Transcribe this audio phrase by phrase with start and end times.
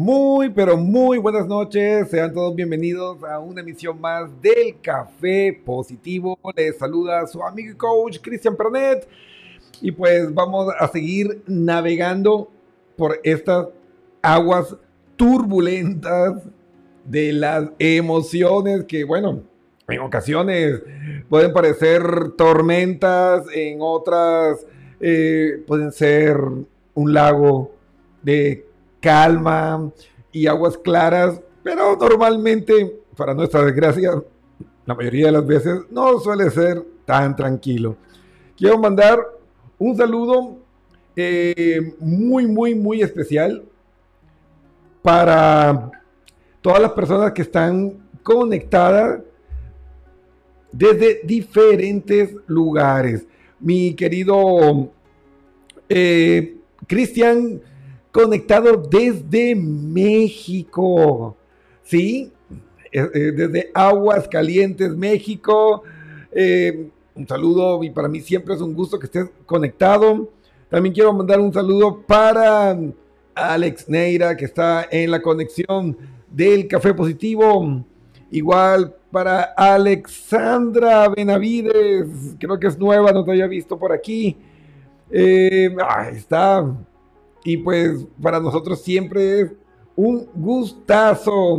[0.00, 2.08] Muy, pero muy buenas noches.
[2.08, 6.38] Sean todos bienvenidos a una emisión más del Café Positivo.
[6.54, 9.08] Les saluda su amigo y coach Cristian Pernet.
[9.80, 12.48] Y pues vamos a seguir navegando
[12.96, 13.70] por estas
[14.22, 14.76] aguas
[15.16, 16.44] turbulentas
[17.04, 19.42] de las emociones que, bueno,
[19.88, 20.80] en ocasiones
[21.28, 24.64] pueden parecer tormentas, en otras
[25.00, 26.38] eh, pueden ser
[26.94, 27.72] un lago
[28.22, 28.67] de
[29.00, 29.90] calma
[30.32, 34.22] y aguas claras, pero normalmente, para nuestra desgracia,
[34.86, 37.96] la mayoría de las veces no suele ser tan tranquilo.
[38.56, 39.18] Quiero mandar
[39.78, 40.58] un saludo
[41.14, 43.64] eh, muy, muy, muy especial
[45.02, 45.90] para
[46.60, 49.20] todas las personas que están conectadas
[50.72, 53.26] desde diferentes lugares.
[53.60, 54.90] Mi querido
[55.88, 56.56] eh,
[56.86, 57.60] Cristian
[58.12, 61.36] conectado desde México.
[61.82, 62.32] ¿Sí?
[62.92, 65.82] Eh, eh, desde Aguas Calientes, México.
[66.32, 70.28] Eh, un saludo y para mí siempre es un gusto que estés conectado.
[70.70, 72.78] También quiero mandar un saludo para
[73.34, 75.96] Alex Neira, que está en la conexión
[76.30, 77.84] del Café Positivo.
[78.30, 84.36] Igual para Alexandra Benavides, creo que es nueva, no te había visto por aquí.
[85.10, 86.62] ahí está
[87.48, 89.52] y pues para nosotros siempre es
[89.96, 91.58] un gustazo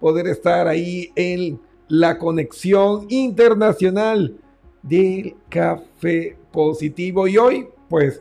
[0.00, 4.36] poder estar ahí en la conexión internacional
[4.82, 7.28] del café positivo.
[7.28, 8.20] Y hoy, pues,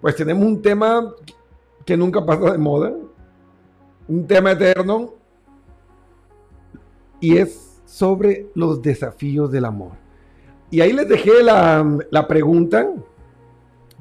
[0.00, 1.14] pues tenemos un tema
[1.86, 2.92] que nunca pasa de moda,
[4.08, 5.14] un tema eterno,
[7.20, 9.92] y es sobre los desafíos del amor.
[10.72, 12.92] Y ahí les dejé la, la pregunta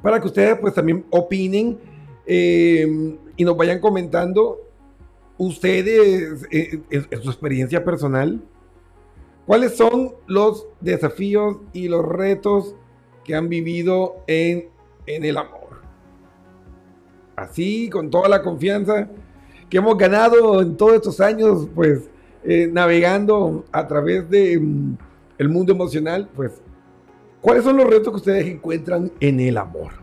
[0.02, 1.91] para que ustedes pues también opinen
[2.26, 4.60] Em, y nos vayan comentando
[5.38, 8.42] ustedes eh, en, su experiencia personal,
[9.46, 12.76] cuáles son los desafíos y los retos
[13.24, 14.70] que han vivido en,
[15.08, 15.82] en el amor.
[17.36, 19.10] Así, con toda la confianza
[19.70, 22.10] que hemos ganado en todos estos años, pues
[22.44, 24.98] eh, navegando a través de mm,
[25.48, 26.62] mundo emocional, pues,
[27.40, 30.01] ¿cuáles son los retos que ustedes encuentran en el amor?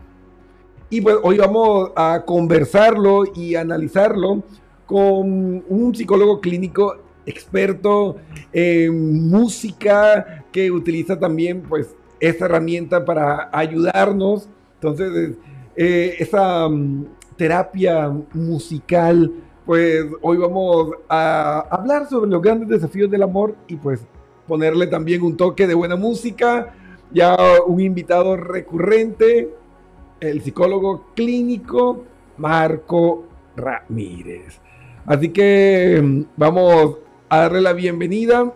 [0.91, 4.41] Y pues hoy vamos a conversarlo y analizarlo
[4.87, 8.15] con un psicólogo clínico experto
[8.51, 14.49] en música que utiliza también pues esta herramienta para ayudarnos.
[14.75, 15.37] Entonces,
[15.75, 17.05] eh, esa mm,
[17.37, 19.31] terapia musical,
[19.67, 24.01] pues hoy vamos a hablar sobre los grandes desafíos del amor y pues
[24.47, 26.73] ponerle también un toque de buena música.
[27.11, 29.49] Ya un invitado recurrente,
[30.19, 32.05] el psicólogo clínico
[32.37, 33.25] Marco
[33.55, 34.59] Ramírez.
[35.05, 36.97] Así que mm, vamos
[37.29, 38.53] a darle la bienvenida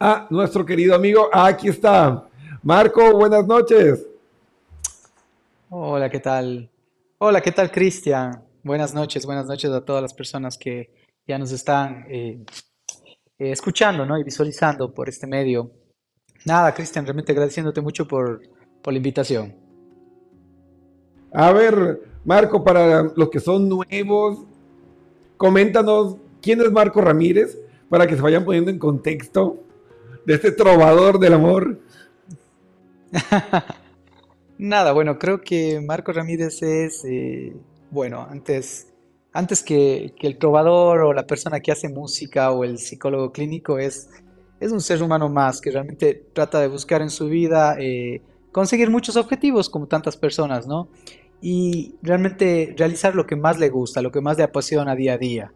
[0.00, 1.28] a nuestro querido amigo.
[1.32, 2.28] Aquí está.
[2.62, 4.06] Marco, buenas noches.
[5.70, 6.70] Hola, ¿qué tal?
[7.18, 8.42] Hola, ¿qué tal, Cristian?
[8.62, 10.90] Buenas noches, buenas noches a todas las personas que
[11.26, 12.44] ya nos están eh,
[13.38, 14.18] escuchando ¿no?
[14.18, 15.70] y visualizando por este medio.
[16.44, 18.42] Nada, Cristian, realmente agradeciéndote mucho por,
[18.82, 19.63] por la invitación.
[21.34, 24.44] A ver, Marco, para los que son nuevos,
[25.36, 27.58] coméntanos quién es Marco Ramírez
[27.88, 29.58] para que se vayan poniendo en contexto
[30.24, 31.80] de este trovador del amor.
[34.58, 37.52] Nada, bueno, creo que Marco Ramírez es, eh,
[37.90, 38.92] bueno, antes,
[39.32, 44.08] antes que, el trovador o la persona que hace música o el psicólogo clínico, es,
[44.60, 48.22] es un ser humano más que realmente trata de buscar en su vida eh,
[48.52, 50.88] conseguir muchos objetivos como tantas personas, ¿no?
[51.46, 55.18] Y realmente realizar lo que más le gusta, lo que más le apasiona día a
[55.18, 55.52] día.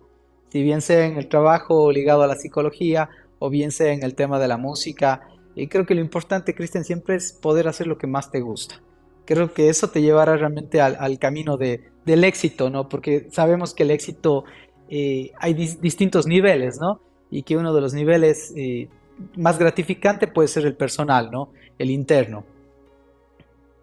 [0.50, 4.15] Si bien sea en el trabajo ligado a la psicología o bien sea en el
[4.15, 5.22] tema de la música.
[5.54, 8.82] Y creo que lo importante, Cristian, siempre es poder hacer lo que más te gusta.
[9.25, 12.91] Creo que eso te llevará realmente al, camino de, del éxito, ¿no?
[12.91, 14.44] Porque sabemos que el éxito
[14.91, 17.00] eh, hay distintos niveles, ¿no?
[17.31, 18.91] Y que uno de los niveles eh,
[19.38, 21.49] más gratificante puede ser el personal, ¿no?
[21.79, 22.44] El interno.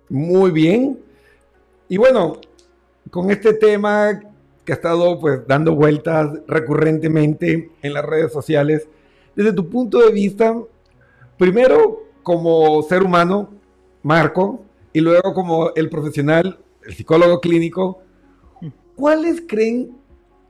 [0.07, 0.99] Muy bien.
[1.87, 2.37] Y bueno,
[3.11, 4.19] con este tema
[4.63, 8.87] que ha estado pues dando vueltas recurrentemente en las redes sociales,
[9.35, 10.55] desde tu punto de vista,
[11.37, 13.49] primero como ser humano,
[14.01, 18.01] Marco, y luego como el profesional, el psicólogo clínico,
[18.95, 19.95] ¿cuáles creen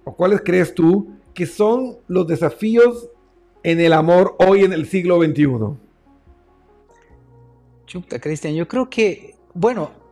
[0.06, 3.10] o cuáles crees tú que son los desafíos
[3.64, 5.48] en el amor hoy en el siglo XXI?
[7.86, 10.05] Chuta, Cristian, yo creo que, bueno,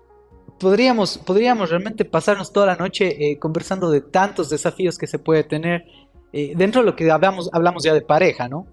[0.60, 5.44] podríamos, podríamos realmente pasarnos toda la noche eh, conversando de tantos desafíos que se puede
[5.44, 5.86] tener
[6.32, 8.66] eh, dentro de lo que hablamos, hablamos ya de pareja, ¿no?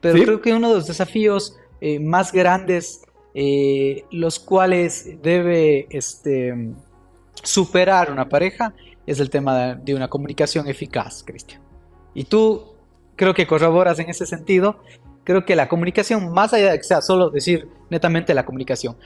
[0.00, 3.02] Pero creo que uno de los desafíos eh, más grandes,
[4.10, 6.72] los cuales debe este,
[7.42, 8.74] superar una pareja,
[9.06, 11.60] es el tema de, una comunicación eficaz, Cristian.
[12.14, 12.74] Y tú
[13.16, 14.78] creo que corroboras en ese sentido.
[15.24, 18.96] Creo que la comunicación, más allá de que sea solo decir netamente la comunicación,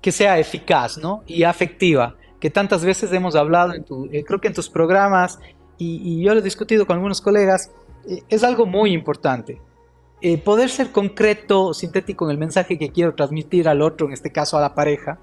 [0.00, 1.22] que sea eficaz ¿no?
[1.26, 5.38] y afectiva, que tantas veces hemos hablado, en tu, eh, creo que en tus programas,
[5.78, 7.70] y, yo lo he discutido con algunos colegas,
[8.08, 9.60] eh, es algo muy importante.
[10.20, 14.32] Eh, poder ser concreto, sintético en el mensaje que quiero transmitir al otro, en este
[14.32, 15.18] caso a la pareja,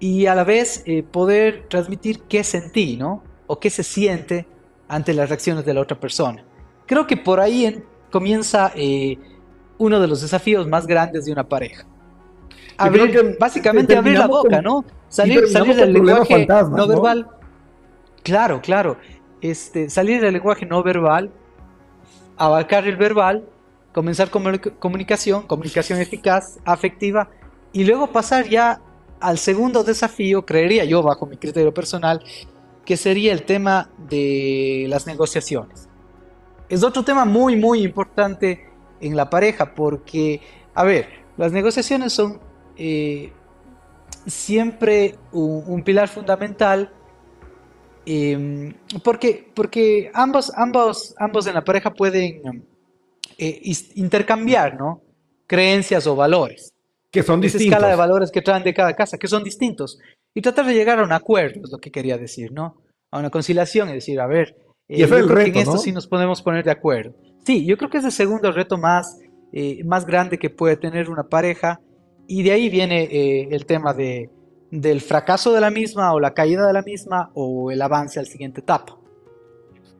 [0.00, 3.22] y a la vez poder transmitir qué sentí, ¿no?
[3.46, 4.46] O qué se siente
[4.88, 6.44] ante las reacciones de la otra persona.
[6.86, 8.72] Creo que por ahí comienza
[9.78, 11.86] uno de los desafíos más grandes de una pareja
[13.38, 14.84] básicamente abrir la boca, ¿no?
[15.08, 17.28] Salir, salir del lenguaje no verbal.
[18.22, 18.96] Claro, claro.
[19.40, 21.30] Este, salir del lenguaje no verbal,
[22.36, 23.44] abarcar el verbal,
[23.92, 24.44] comenzar con
[24.78, 27.28] comunicación, comunicación eficaz, afectiva,
[27.72, 28.80] y luego pasar ya
[29.20, 32.22] al segundo desafío, creería yo, bajo mi criterio personal,
[32.84, 35.88] que sería el tema de las negociaciones.
[36.68, 38.66] Es otro tema muy, muy importante
[39.00, 40.40] en la pareja, porque,
[40.74, 42.40] a ver, las negociaciones son
[42.76, 43.32] eh,
[44.26, 46.92] siempre un, pilar fundamental
[48.06, 52.64] em, porque, porque ambos, ambos, ambos en la pareja pueden
[53.38, 55.02] eh, intercambiar ¿no?
[55.46, 56.72] creencias o valores.
[57.10, 57.66] Que son distintos.
[57.66, 59.98] escala de valores que traen de cada casa, que son distintos.
[60.34, 62.82] Y tratar de llegar a un acuerdo, es lo que quería decir, ¿no?
[63.12, 64.56] A una conciliación y decir, a ver,
[64.88, 67.14] y eh, en esto sí nos podemos poner de acuerdo.
[67.44, 69.20] Sí, yo creo que es el segundo reto más,
[69.84, 71.80] más grande que puede tener una pareja
[72.26, 74.30] y de ahí viene eh, el tema de,
[74.70, 78.26] del fracaso de la misma o la caída de la misma o el avance al
[78.26, 78.98] siguiente etapa.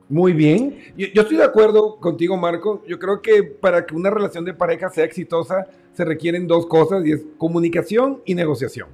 [0.07, 0.77] Muy bien.
[0.95, 2.83] Yo, estoy de acuerdo contigo, Marco.
[2.87, 7.05] Yo creo que para que una relación de pareja sea exitosa se requieren dos cosas
[7.05, 8.89] y es comunicación y negociación.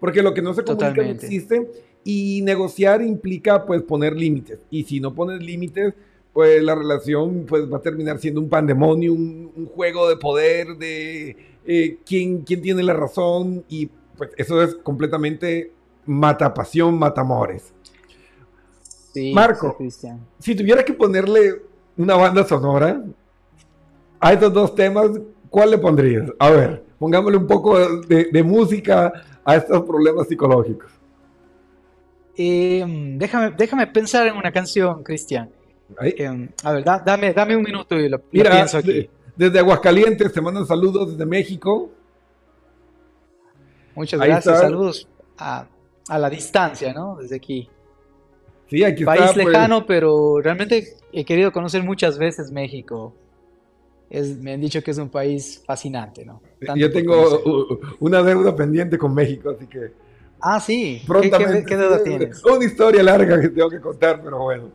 [0.00, 1.70] Porque lo que no se comunica no existe
[2.04, 4.60] y negociar implica pues poner límites.
[4.70, 5.94] Y si no pones límites,
[6.36, 11.34] pues la relación pues va a terminar siendo un pandemonio, un juego de poder, de
[11.64, 13.86] eh, quién, tiene la razón y
[14.18, 15.72] pues eso es completamente
[16.04, 17.72] mata pasión, mata amores.
[19.32, 19.78] Marco,
[20.38, 21.62] si tuviera que ponerle
[21.96, 23.02] una banda sonora
[24.20, 25.12] a estos dos temas,
[25.48, 26.30] ¿cuál le pondrías?
[26.38, 29.10] A ver, pongámosle un poco de, música
[29.42, 30.92] a estos problemas psicológicos.
[32.36, 35.55] Em, déjame, déjame pensar en una canción, Cristian.
[36.62, 41.12] A ver, dame, dame un minuto y lo, pienso aquí desde Aguascalientes, te mandan saludos
[41.12, 41.90] desde México.
[43.94, 45.66] Muchas gracias, saludos a,
[46.08, 47.16] la distancia, ¿no?
[47.16, 47.68] Desde aquí.
[48.68, 49.34] Sí, aquí País está.
[49.34, 49.46] Pues.
[49.46, 53.14] lejano, pero realmente he querido conocer muchas veces México.
[54.10, 56.40] me han dicho que es un país fascinante, ¿no?
[56.74, 59.92] Yo tengo una deuda pendiente con México, así que...
[60.40, 61.02] Ah, sí.
[61.22, 62.44] ¿Qué, deuda tienes?
[62.44, 64.70] Una historia larga que tengo que contar, pero bueno.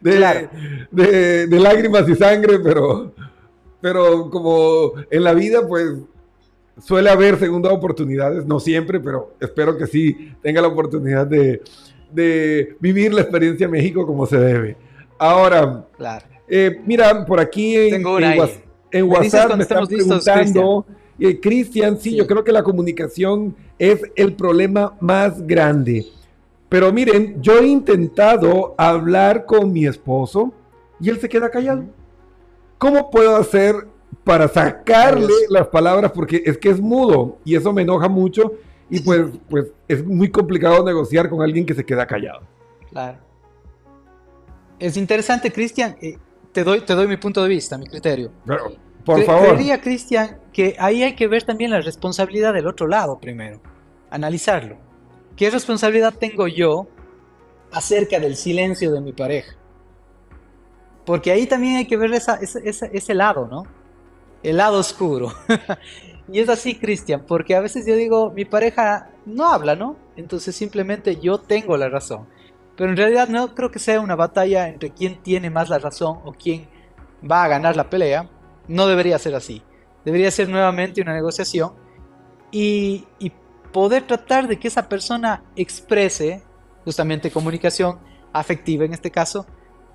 [0.00, 3.12] De lágrimas y sangre, pero,
[3.80, 5.94] pero como en la vida, pues
[6.82, 11.62] suele haber segunda oportunidades, no siempre, pero espero que sí tenga la oportunidad de,
[12.80, 14.76] vivir la experiencia en México como se debe.
[15.18, 15.86] Ahora,
[16.48, 20.86] eh, mira, por aquí en, WhatsApp me están preguntando,
[21.18, 26.06] eh, Cristian, sí, yo creo que la comunicación es el problema más grande.
[26.74, 30.52] Pero miren, yo he intentado hablar con mi esposo
[30.98, 31.84] y él se queda callado.
[32.78, 33.86] ¿Cómo puedo hacer
[34.24, 36.10] para sacarle las palabras?
[36.10, 38.54] Porque es que es mudo y eso me enoja mucho
[38.90, 42.40] y pues, pues es muy complicado negociar con alguien que se queda callado.
[42.90, 43.18] Claro.
[44.80, 45.94] Es interesante, Cristian.
[46.02, 46.18] Eh,
[46.50, 48.32] te, doy, te doy mi punto de vista, mi criterio.
[48.44, 48.72] Pero,
[49.04, 49.50] por favor.
[49.50, 53.60] Creería, Cristian, que ahí hay que ver también la responsabilidad del otro lado primero.
[54.10, 54.83] Analizarlo.
[55.36, 56.86] ¿Qué responsabilidad tengo yo
[57.72, 59.56] acerca del silencio de mi pareja?
[61.04, 63.66] Porque ahí también hay que ver ese lado, ¿no?
[64.42, 65.32] El lado oscuro.
[66.32, 69.96] y es así, Cristian, porque a veces yo digo, mi pareja no habla, ¿no?
[70.16, 72.28] Entonces simplemente yo tengo la razón.
[72.76, 76.20] Pero en realidad no creo que sea una batalla entre quién tiene más la razón
[76.24, 76.68] o quién
[77.28, 78.30] va a ganar la pelea.
[78.68, 79.62] No debería ser así.
[80.04, 81.72] Debería ser nuevamente una negociación
[82.50, 83.32] y, y
[83.74, 86.42] poder tratar de que esa persona exprese
[86.84, 87.98] justamente comunicación
[88.32, 89.46] afectiva en este caso,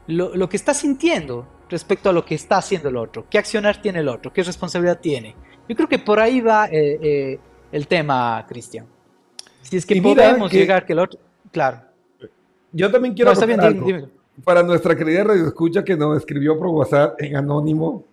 [0.06, 4.00] lo, que está sintiendo respecto a lo que está haciendo el otro, qué accionar tiene
[4.00, 5.34] el otro, qué responsabilidad tiene.
[5.70, 7.40] Yo creo que por ahí va eh, eh,
[7.72, 8.86] el tema, Cristian.
[9.62, 11.18] Si es que podemos llegar que el otro...
[11.50, 11.80] Claro.
[12.74, 13.34] Yo también quiero...
[13.34, 14.12] No, bien,
[14.44, 18.04] Para nuestra querida radio escucha que nos escribió por WhatsApp en anónimo.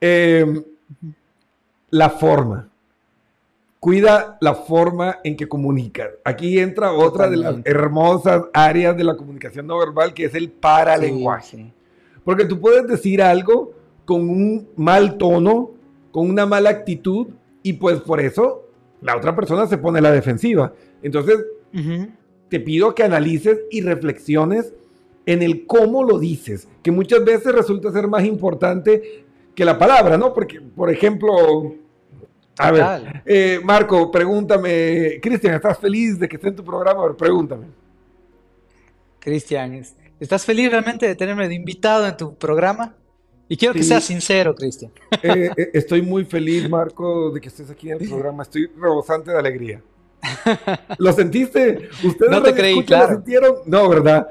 [0.00, 0.64] Em,
[1.90, 2.68] la forma.
[3.86, 6.08] Cuida la forma en que comunicas.
[6.24, 10.50] Aquí entra otra de las hermosas áreas de la comunicación no verbal que es el
[10.50, 11.72] paralenguaje.
[12.24, 13.74] Porque tú puedes decir algo
[14.04, 15.70] con un mal tono,
[16.10, 17.28] con una mala actitud,
[17.62, 18.64] y pues por eso
[19.02, 20.72] la otra persona se pone a la defensiva.
[21.00, 21.44] Entonces,
[22.48, 24.74] te pido que analices y reflexiones
[25.26, 29.24] en el cómo lo dices, que muchas veces resulta ser más importante
[29.54, 30.34] que la palabra, ¿no?
[30.34, 31.85] Porque, por ejemplo,
[32.58, 37.02] a ver, eh, Marco, pregúntame, Cristian, ¿estás feliz de que esté en tu programa?
[37.02, 37.66] A ver, pregúntame.
[39.18, 39.82] Cristian,
[40.20, 42.94] ¿estás feliz realmente de tenerme de invitado en tu programa?
[43.48, 44.90] Y quiero que seas sincero, Cristian.
[45.22, 48.42] Eh, eh, estoy muy feliz, Marco, de que estés aquí en el programa.
[48.42, 49.82] Estoy rebosante de alegría.
[50.98, 51.88] ¿Lo sentiste?
[52.02, 53.08] ¿Ustedes no te creí, claro.
[53.08, 53.54] lo sintieron?
[53.66, 54.26] No, ¿verdad?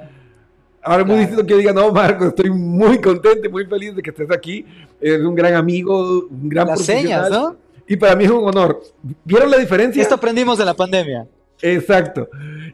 [0.81, 4.01] Ahora es muy distinto que diga, no, Marco, estoy muy contento y muy feliz de
[4.01, 4.65] que estés aquí.
[4.99, 7.55] Eres un gran amigo, un gran Las señas, ¿no?
[7.87, 8.81] Y para mí es un honor.
[9.23, 10.01] ¿Vieron la diferencia?
[10.01, 11.27] Esto aprendimos de la pandemia.
[11.61, 12.29] Exacto.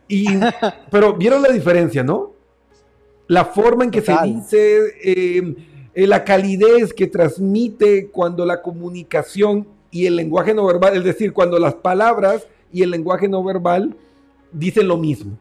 [0.07, 0.27] Y,
[0.91, 2.33] pero vieron la diferencia, ¿no?
[3.27, 5.55] La forma en que se dice, eh,
[5.93, 11.33] eh, la calidez que transmite cuando la comunicación y el lenguaje no verbal, es decir,
[11.33, 13.95] cuando las palabras y el lenguaje no verbal
[14.51, 15.37] dicen lo mismo.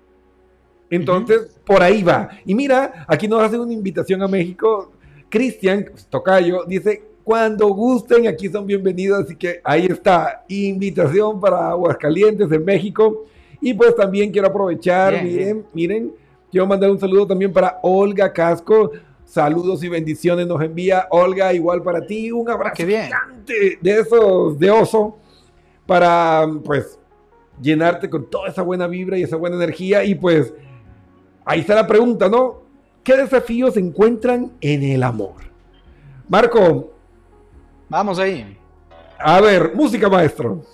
[0.88, 2.28] Entonces, por ahí va.
[2.44, 4.92] Y mira, aquí nos hacen una invitación a México.
[5.28, 9.20] Cristian, Tocayo, dice, cuando gusten, aquí son bienvenidos.
[9.20, 13.24] Así que ahí está, invitación para Aguascalientes en México.
[13.60, 16.12] Y pues también quiero aprovechar, miren, miren,
[16.50, 18.90] quiero mandar un saludo también para Olga Casco.
[19.24, 22.32] Saludos y bendiciones nos envía Olga, igual para ti.
[22.32, 25.16] Un abrazo gigante de esos de oso
[25.86, 26.98] para pues
[27.62, 30.02] llenarte con toda esa buena vibra y esa buena energía.
[30.02, 30.52] Y pues
[31.44, 32.62] ahí está la pregunta, ¿no?
[33.04, 35.36] ¿Qué desafíos se encuentran en el amor?
[36.28, 36.94] Marco.
[37.90, 38.56] Vamos ahí.
[39.18, 40.64] A ver, música maestro.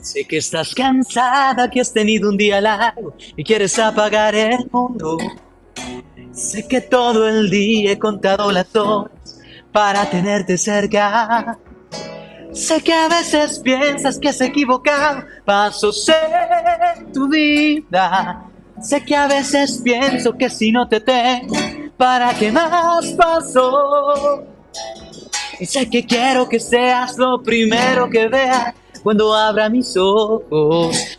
[0.00, 5.16] Sé que estás cansada, que has tenido un día largo y quieres apagar el mundo.
[6.32, 9.13] Sé que todo el día he contado las horas
[9.74, 11.58] para tenerte cerca.
[12.52, 16.08] Sé que a veces piensas que has equivocado pasos
[16.96, 18.44] en tu vida.
[18.80, 21.56] Sé que a veces pienso que si no te tengo,
[21.96, 24.44] ¿para qué más pasó?
[25.58, 31.18] Y sé que quiero que seas lo primero que veas cuando abra mis ojos.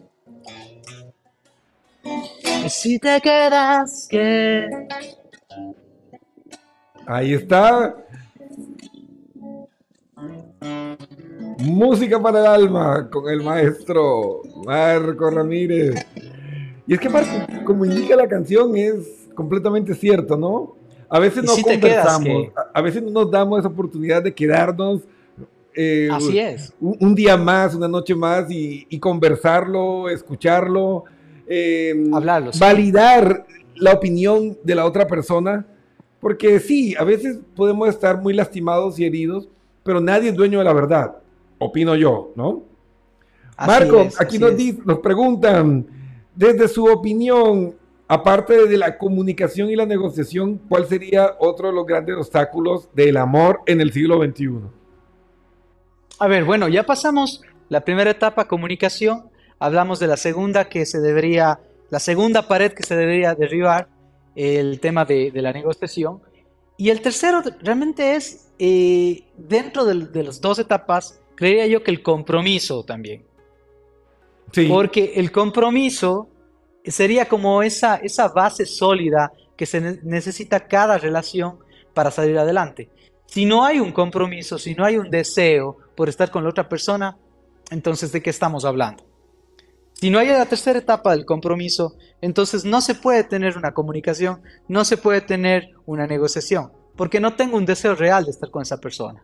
[2.65, 4.67] y si te quedas, ¿qué?
[7.05, 7.95] Ahí está.
[11.59, 16.05] Música para el alma con el maestro Marco Ramírez.
[16.87, 17.29] Y es que Marco,
[17.65, 20.75] como indica la canción, es completamente cierto, ¿no?
[21.09, 25.01] A veces no conversamos, a veces no nos damos esa oportunidad de quedarnos
[25.73, 26.73] eh, Así es.
[26.79, 31.05] Un, día más, una noche más y, conversarlo, escucharlo,
[31.53, 32.09] em,
[32.59, 35.65] validar la opinión de la otra persona,
[36.21, 39.49] porque sí, a veces podemos estar muy lastimados y heridos,
[39.83, 41.17] pero nadie es dueño de la verdad,
[41.57, 42.63] opino yo, ¿no?
[43.57, 44.53] Marco, aquí nos,
[44.85, 45.85] nos preguntan,
[46.35, 47.75] desde su opinión,
[48.07, 53.17] aparte de la comunicación y la negociación, ¿cuál sería otro de los grandes obstáculos del
[53.17, 54.49] amor en el siglo XXI?
[56.19, 59.30] A ver, bueno, ya pasamos la primera etapa, comunicación.
[59.61, 61.59] Hablamos de la segunda que se debería,
[61.91, 63.89] la segunda pared que se debería derribar,
[64.35, 66.19] el tema de, la negociación.
[66.77, 72.01] Y el tercero realmente es, eh, dentro de, las dos etapas, creería yo que el
[72.01, 73.23] compromiso también.
[74.51, 74.65] Sí.
[74.67, 76.27] Porque el compromiso
[76.83, 81.59] sería como esa, esa base sólida que se necesita cada relación
[81.93, 82.89] para salir adelante.
[83.27, 86.67] Si no hay un compromiso, si no hay un deseo por estar con la otra
[86.67, 87.15] persona,
[87.69, 89.10] entonces ¿de qué estamos hablando?
[90.01, 94.41] Si no hay la tercera etapa del compromiso, entonces no se puede tener una comunicación,
[94.67, 98.63] no se puede tener una negociación, porque no tengo un deseo real de estar con
[98.63, 99.23] esa persona.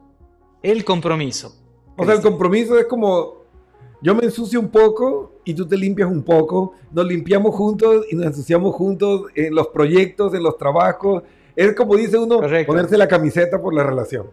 [0.62, 1.56] El compromiso.
[1.98, 3.38] O sea, el compromiso es como
[4.04, 8.16] yo me ensucio un poco y tú te limpias un poco, nos limpiamos juntos y
[8.16, 11.24] nos ensuciamos juntos en los proyectos, en los trabajos.
[11.56, 14.28] Es como dice uno, ponerse la camiseta por la relación.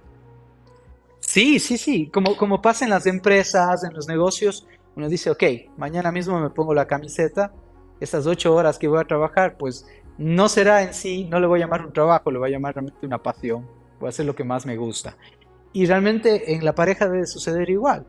[1.21, 5.43] Sí, sí, sí, como, como pasa en las empresas, en los negocios, uno dice, ok,
[5.77, 7.53] mañana mismo me pongo la camiseta,
[8.01, 9.87] esas ocho horas que voy a trabajar, pues
[10.19, 12.75] no será en sí, no le voy a llamar un trabajo, le voy a llamar
[12.75, 13.67] realmente una pasión,
[13.99, 15.17] voy a hacer lo que más me gusta.
[15.73, 18.07] Y realmente en la pareja debe suceder igual.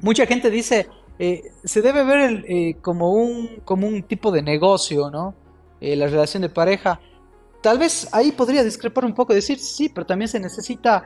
[0.00, 0.86] Mucha gente dice,
[1.18, 5.34] eh, se debe ver eh, como, un, como un tipo de negocio, ¿no?
[5.80, 7.00] Eh, la relación de pareja.
[7.60, 11.04] Tal vez ahí podría discrepar un poco, decir, sí, pero también se necesita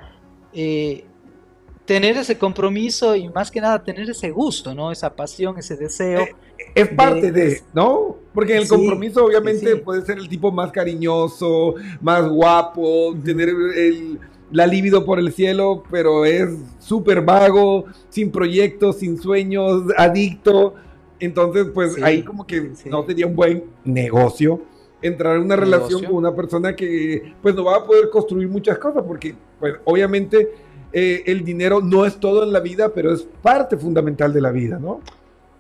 [1.93, 4.91] tener ese compromiso y más que nada tener ese gusto, ¿no?
[4.91, 6.23] Esa pasión, ese deseo.
[6.23, 6.35] Eh,
[6.75, 8.17] es parte de, ¿no?
[8.33, 14.19] Porque el compromiso obviamente puede ser el tipo más cariñoso, más guapo, tener el,
[14.51, 20.75] la libido por el cielo, pero es súper vago, sin proyectos, sin sueños, adicto.
[21.21, 24.63] Entonces, pues ahí como que no sería un buen negocio
[25.03, 28.79] entrar en una relación con una persona que pues no va a poder construir muchas
[28.79, 30.49] cosas, porque pues obviamente
[30.93, 34.51] eh, el dinero no es todo en la vida, pero es parte fundamental de la
[34.51, 35.01] vida, ¿no?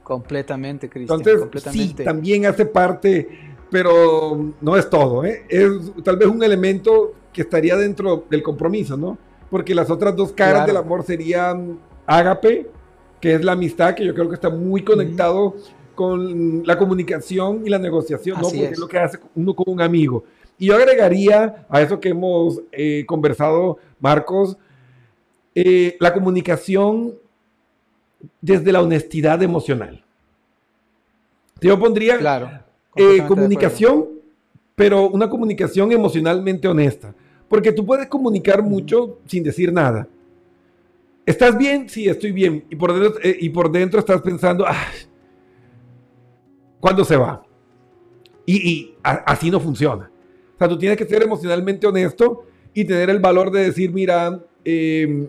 [0.02, 1.20] Completamente, Cristian.
[1.20, 3.28] Entonces, sí, también hace parte,
[3.70, 5.44] pero no es todo, ¿eh?
[5.48, 5.70] Es
[6.04, 9.16] tal vez un elemento que estaría dentro del compromiso, ¿no?
[9.50, 12.68] Porque las otras dos caras del amor serían ágape,
[13.20, 15.54] que es la amistad, que yo creo que está muy conectado
[15.94, 18.48] con la comunicación y la negociación, ¿no?
[18.48, 18.78] Porque es.
[18.78, 20.24] lo que hace uno con un amigo.
[20.58, 24.56] Y yo agregaría a eso que hemos eh, conversado, Marcos,
[25.54, 27.14] eh, la comunicación
[28.40, 30.04] desde la honestidad emocional.
[31.60, 32.50] Yo pondría claro,
[32.96, 34.08] eh, comunicación,
[34.74, 37.14] pero una comunicación emocionalmente honesta.
[37.48, 40.08] Porque tú puedes comunicar mucho sin decir nada.
[41.24, 41.88] ¿Estás bien?
[41.88, 42.64] Sí, estoy bien.
[42.70, 44.64] Y por dentro, eh, y por dentro estás pensando,
[46.80, 47.44] ¿cuándo se va?
[48.44, 50.10] Y, así no funciona.
[50.54, 54.40] O sea, tú tienes que ser emocionalmente honesto y tener el valor de decir, mira,
[54.64, 55.28] eh,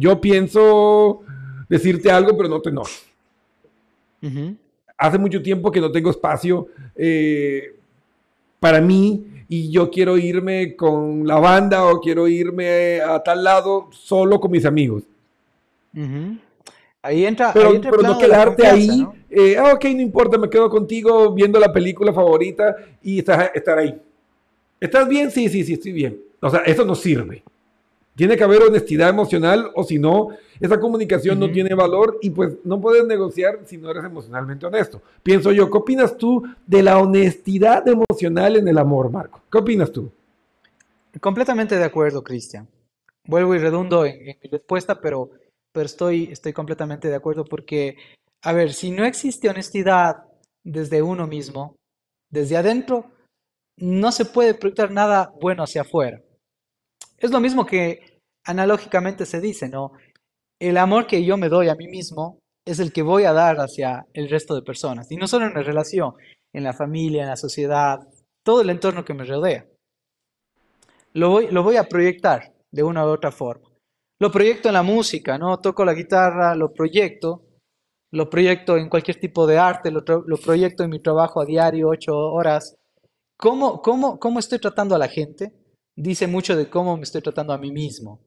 [0.00, 1.20] yo pienso
[1.68, 3.06] decirte algo, pero no te enojes.
[4.96, 7.74] Hace mucho tiempo que no tengo espacio eh,
[8.58, 13.88] para mí y yo quiero irme con la banda o quiero irme a tal lado
[13.92, 15.04] solo con mis amigos.
[17.02, 17.52] Ahí entra.
[17.52, 19.06] Pero, no quedarte ahí.
[19.30, 23.78] Eh, ah, ok, no importa, me quedo contigo viendo la película favorita y estar, estar
[23.78, 23.98] ahí.
[24.80, 25.30] ¿Estás bien?
[25.30, 26.20] Sí, sí, sí, estoy bien.
[26.40, 27.42] O sea, eso no sirve.
[28.16, 30.28] Tiene que haber honestidad emocional o si no,
[30.60, 35.00] esa comunicación no tiene valor y pues no puedes negociar si no eres emocionalmente honesto.
[35.22, 39.40] Pienso yo, ¿qué opinas tú de la honestidad emocional en el amor, Marco?
[39.50, 40.10] ¿Qué opinas tú?
[41.20, 42.68] Completamente de acuerdo, Cristian.
[43.26, 45.30] Vuelvo y redundo en, mi respuesta, pero,
[45.72, 47.96] pero estoy, estoy completamente de acuerdo porque,
[48.42, 50.24] a ver, si no existe honestidad
[50.62, 51.76] desde uno mismo,
[52.30, 53.06] desde adentro,
[53.76, 56.20] no se puede proyectar nada bueno hacia afuera.
[57.20, 59.92] Es lo mismo que analógicamente se dice, ¿no?
[60.58, 63.56] El amor que yo me doy a mí mismo es el que voy a dar
[63.58, 65.10] hacia el resto de personas.
[65.12, 66.14] Y no solo en la relación,
[66.52, 68.00] en la familia, en la sociedad,
[68.42, 69.66] todo el entorno que me rodea.
[71.12, 73.68] Lo voy, lo voy a proyectar de una u otra forma.
[74.18, 75.58] Lo proyecto en la música, ¿no?
[75.60, 77.42] Toco la guitarra, lo proyecto.
[78.12, 81.88] Lo proyecto en cualquier tipo de arte, lo, lo proyecto en mi trabajo a diario,
[81.88, 82.76] ocho horas.
[83.36, 85.52] ¿Cómo, cómo, ¿Cómo estoy tratando a la gente?
[85.96, 88.20] Dice mucho de cómo me estoy tratando a mí mismo.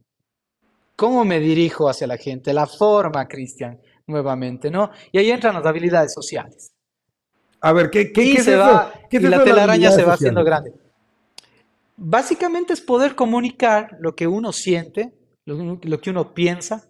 [0.95, 2.53] ¿Cómo me dirijo hacia la gente?
[2.53, 4.91] La forma, Cristian, nuevamente, ¿no?
[5.11, 6.71] Y ahí entran las habilidades sociales.
[7.61, 10.73] A ver, ¿qué, qué, se va, y la telaraña se va haciendo grande.
[11.95, 15.13] Básicamente es poder comunicar lo que uno siente,
[15.45, 16.89] lo, que uno piensa,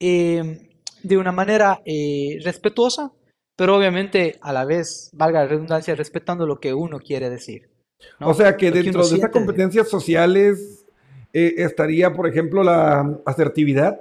[0.00, 0.68] eh,
[1.02, 3.10] de una manera eh, respetuosa,
[3.56, 7.73] pero obviamente a la vez, valga la redundancia, respetando lo que uno quiere decir.
[8.20, 10.84] O sea que dentro de esas competencias sociales
[11.32, 14.00] eh, estaría, por ejemplo, la asertividad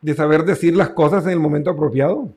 [0.00, 2.28] de saber decir las cosas en el momento apropiado.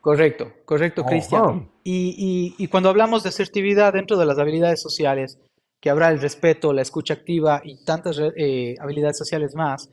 [0.00, 1.68] Correcto, correcto, Cristian.
[1.84, 5.38] Y, cuando hablamos de asertividad dentro de las habilidades sociales,
[5.80, 9.90] que habrá el respeto, la escucha activa y tantas eh, habilidades sociales más,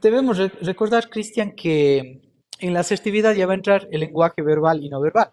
[0.00, 2.20] debemos recordar, Cristian, que
[2.58, 5.30] en la asertividad ya va a entrar el lenguaje verbal y no verbal.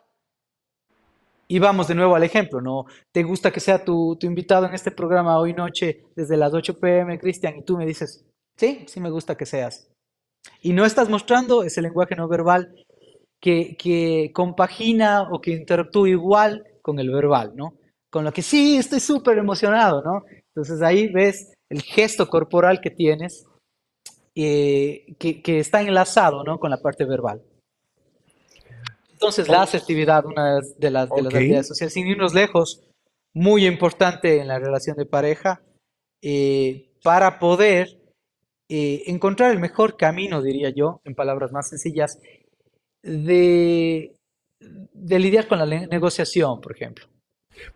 [1.51, 2.85] Y vamos de nuevo al ejemplo, ¿no?
[3.11, 7.19] ¿Te gusta que sea tu, invitado en este programa hoy noche desde las 8 pm,
[7.19, 7.57] Cristian?
[7.57, 9.91] Y tú me dices, sí, sí me gusta que seas.
[10.61, 12.73] Y no estás mostrando ese lenguaje no verbal.
[13.41, 17.73] que, que compagina o que interactúa igual con el verbal, ¿no?
[18.09, 20.23] Con lo que sí, estoy súper emocionado, ¿no?
[20.55, 23.45] Entonces ahí ves el gesto corporal que tienes
[24.35, 26.59] eh, que, que, está enlazado, ¿no?
[26.59, 27.41] Con la parte verbal.
[29.21, 32.81] Entonces, la asertividad, una de las, de las actividades sociales, sin irnos lejos,
[33.36, 35.62] muy importante en la relación de pareja,
[36.23, 37.99] eh, para poder
[38.67, 42.17] eh, encontrar el mejor camino, diría yo, en palabras más sencillas,
[43.03, 44.15] de,
[44.60, 47.05] de lidiar con la negociación, por ejemplo.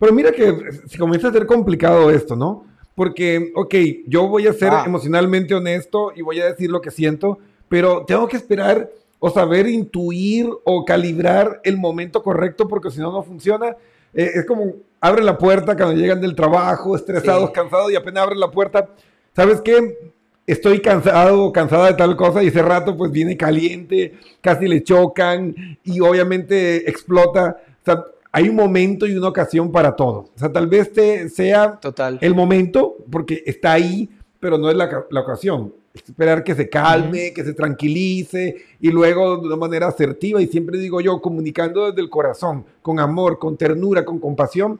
[0.00, 0.52] Pero mira que
[0.88, 2.66] se comienza a ser complicado esto, ¿no?
[2.96, 3.74] Porque, ok,
[4.08, 4.82] yo voy a ser ah.
[4.84, 9.66] emocionalmente honesto y voy a decir lo que siento, pero tengo que esperar o saber
[9.68, 13.76] intuir o calibrar el momento correcto porque si no, no funciona.
[14.14, 18.40] Eh, es como abren la puerta cuando llegan del trabajo, estresados, cansados y apenas abren
[18.40, 18.88] la puerta.
[19.34, 20.12] ¿Sabes qué?
[20.46, 24.82] Estoy cansado o cansada de tal cosa y ese rato pues viene caliente, casi le
[24.82, 27.56] chocan y obviamente explota.
[27.82, 30.30] O sea, hay un momento y una ocasión para todo.
[30.34, 32.18] O sea, tal vez te sea Total.
[32.20, 34.08] el momento porque está ahí,
[34.46, 39.38] pero no es la, la ocasión esperar que se calme, que se tranquilice y luego
[39.38, 43.56] de una manera asertiva y siempre digo yo, comunicando desde el corazón, con amor, con
[43.56, 44.78] ternura, con compasión,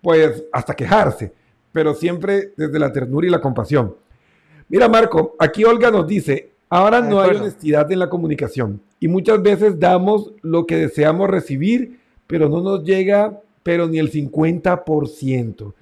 [0.00, 1.30] pues hasta quejarse,
[1.72, 3.94] pero siempre desde la ternura y la compasión.
[4.70, 9.42] Mira Marco, aquí Olga nos dice, ahora no hay honestidad en la comunicación y muchas
[9.42, 15.74] veces damos lo que deseamos recibir, pero no nos llega, pero ni el 50%.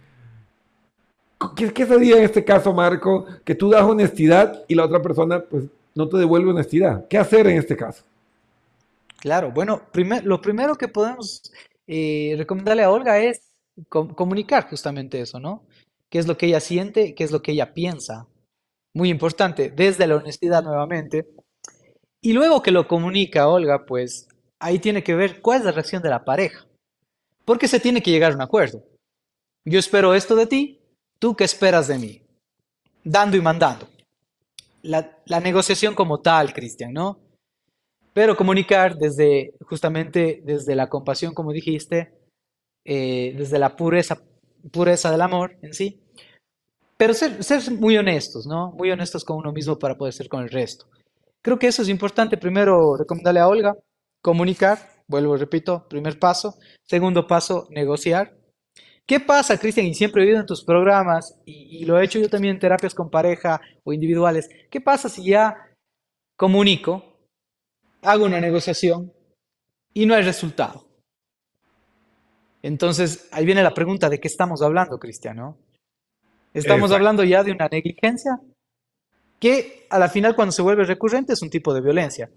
[1.57, 5.41] ¿Qué, ¿Qué, sería en este caso, Marco, que tú das honestidad y la otra persona
[5.41, 7.07] pues no te devuelve honestidad?
[7.09, 8.05] ¿Qué hacer en este caso?
[9.21, 9.83] Claro, bueno,
[10.25, 11.53] lo primero que podemos
[11.87, 13.53] eh, recomendarle a Olga es
[13.89, 15.65] comunicar justamente eso, ¿no?
[16.09, 17.15] ¿Qué es lo que ella siente?
[17.15, 18.27] ¿Qué es lo que ella piensa?
[18.95, 21.29] Muy importante, desde la honestidad nuevamente.
[22.21, 26.03] Y luego que lo comunica Olga, pues ahí tiene que ver cuál es la reacción
[26.03, 26.67] de la pareja.
[27.45, 28.83] Porque se tiene que llegar a un acuerdo.
[29.65, 30.80] Yo espero esto de ti,
[31.21, 32.23] ¿Tú qué esperas de mí?
[33.05, 33.87] Dando y mandando.
[34.83, 37.21] La, negociación como tal, Cristian, ¿no?
[38.15, 42.19] Pero comunicar desde, justamente desde la compasión, como dijiste,
[42.87, 44.19] eh, desde la pureza,
[44.73, 46.01] pureza del amor en sí.
[46.97, 48.73] Pero ser, ser muy honestos, ¿no?
[48.73, 50.87] Muy honestos con uno mismo para poder ser con el resto.
[51.43, 52.39] Creo que eso es importante.
[52.39, 53.77] Primero, recomendarle a Olga,
[54.23, 56.55] comunicar, vuelvo, repito, primer paso.
[56.87, 58.40] Segundo paso, negociar.
[59.07, 59.87] ¿Qué pasa, Cristian?
[59.87, 62.95] Y siempre he oído en tus programas, y, lo he hecho yo también en terapias
[62.95, 64.49] con pareja o individuales.
[64.71, 65.57] ¿Qué pasa si ya
[66.37, 67.19] comunico,
[68.03, 69.13] hago una negociación
[69.93, 70.87] y no hay resultado?
[72.63, 75.57] Entonces, ahí viene la pregunta de qué estamos hablando, Cristian,
[76.53, 78.41] Estamos hablando ya de una negligencia
[79.39, 82.31] que a la final cuando se vuelve recurrente es un tipo de violencia.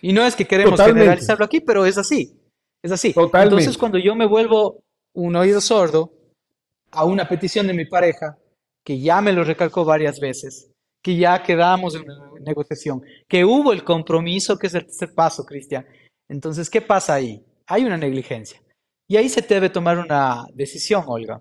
[0.00, 2.38] Y no es que queremos generalizarlo aquí, pero es así.
[2.82, 3.14] Es así.
[3.16, 4.83] Entonces, cuando yo me vuelvo
[5.14, 6.12] un oído sordo
[6.90, 8.36] a una petición de mi pareja,
[8.84, 10.70] que ya me lo recalcó varias veces,
[11.02, 15.44] que ya quedamos en una negociación, que hubo el compromiso, que es el tercer paso,
[15.44, 15.86] Cristian.
[16.28, 17.42] Entonces, ¿qué pasa ahí?
[17.66, 18.60] Hay una negligencia.
[19.08, 21.40] Y ahí se debe tomar una decisión, Olga.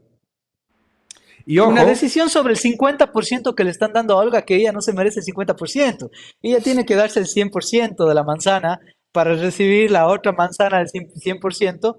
[1.46, 4.82] Y Una decisión sobre el 50% que le están dando a Olga, que ella no
[4.82, 6.10] se merece el 50%.
[6.42, 8.80] Ella tiene que darse el 100% de la manzana
[9.12, 11.98] para recibir la otra manzana del 100%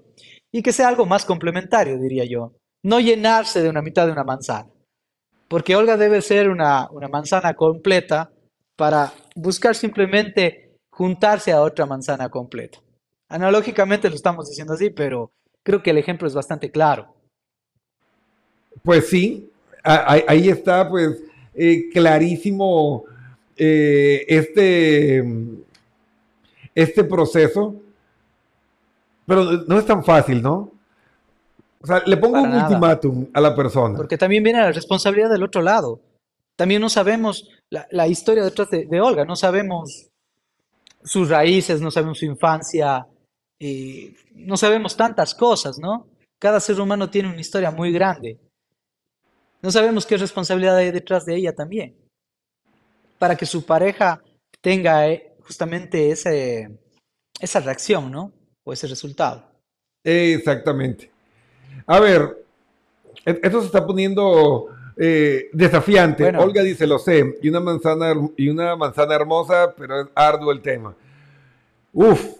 [0.55, 2.53] y que sea algo más complementario, diría yo.
[2.81, 4.69] No llenarse de una mitad de una manzana.
[5.49, 8.31] Porque Olga debe ser una, manzana completa
[8.77, 12.77] para buscar simplemente juntarse a otra manzana completa.
[13.27, 15.29] Analógicamente lo estamos diciendo así, pero
[15.61, 17.13] creo que el ejemplo es bastante claro.
[18.81, 19.51] Pues sí,
[19.83, 21.21] ahí está pues
[21.53, 23.03] eh, clarísimo
[23.57, 25.21] eh, este,
[26.73, 27.81] este proceso
[29.25, 30.71] pero no es tan fácil, ¿no?
[31.81, 33.95] O sea, le pongo un ultimátum a la persona.
[33.95, 35.99] Porque también viene la responsabilidad del otro lado.
[36.55, 40.09] También no sabemos la, historia detrás de, Olga, no sabemos
[41.03, 43.05] sus raíces, no sabemos su infancia,
[43.59, 46.07] y no sabemos tantas cosas, ¿no?
[46.39, 48.39] Cada ser humano tiene una historia muy grande.
[49.61, 51.95] No sabemos qué responsabilidad hay detrás de ella también.
[53.17, 54.21] Para que su pareja
[54.61, 56.77] tenga eh, justamente ese,
[57.39, 58.31] esa reacción, ¿no?
[58.65, 59.45] O ese resultado.
[60.03, 61.09] Exactamente.
[61.87, 62.43] A ver,
[63.25, 66.25] e-, esto se está poniendo eh, desafiante.
[66.37, 70.61] Olga dice, lo sé, y una manzana, y una manzana hermosa, pero es arduo el
[70.61, 70.93] tema.
[71.93, 72.35] Uf,